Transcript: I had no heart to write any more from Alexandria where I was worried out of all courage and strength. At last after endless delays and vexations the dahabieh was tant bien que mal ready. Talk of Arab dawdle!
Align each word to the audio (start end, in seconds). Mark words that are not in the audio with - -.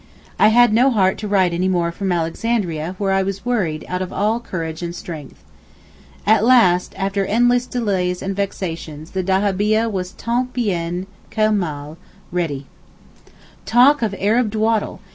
I 0.39 0.47
had 0.47 0.73
no 0.73 0.89
heart 0.89 1.19
to 1.19 1.27
write 1.27 1.53
any 1.53 1.67
more 1.67 1.91
from 1.91 2.11
Alexandria 2.11 2.95
where 2.97 3.11
I 3.11 3.21
was 3.21 3.45
worried 3.45 3.85
out 3.87 4.01
of 4.01 4.11
all 4.11 4.39
courage 4.39 4.81
and 4.81 4.95
strength. 4.95 5.43
At 6.25 6.43
last 6.43 6.95
after 6.97 7.23
endless 7.23 7.67
delays 7.67 8.23
and 8.23 8.35
vexations 8.35 9.11
the 9.11 9.21
dahabieh 9.21 9.91
was 9.91 10.13
tant 10.13 10.53
bien 10.53 11.05
que 11.29 11.51
mal 11.51 11.99
ready. 12.31 12.65
Talk 13.67 14.01
of 14.01 14.15
Arab 14.19 14.49
dawdle! 14.49 15.01